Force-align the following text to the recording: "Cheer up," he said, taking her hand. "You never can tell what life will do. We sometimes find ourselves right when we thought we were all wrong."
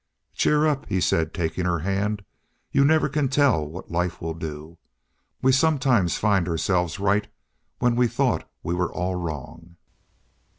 "Cheer 0.33 0.65
up," 0.65 0.87
he 0.87 0.99
said, 0.99 1.31
taking 1.31 1.65
her 1.65 1.77
hand. 1.77 2.25
"You 2.71 2.83
never 2.83 3.07
can 3.07 3.29
tell 3.29 3.63
what 3.63 3.91
life 3.91 4.19
will 4.19 4.33
do. 4.33 4.79
We 5.43 5.51
sometimes 5.51 6.17
find 6.17 6.49
ourselves 6.49 6.99
right 6.99 7.27
when 7.77 7.95
we 7.95 8.07
thought 8.07 8.49
we 8.63 8.73
were 8.73 8.91
all 8.91 9.13
wrong." 9.13 9.75